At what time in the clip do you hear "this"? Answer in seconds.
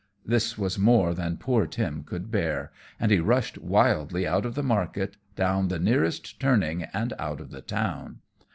0.25-0.57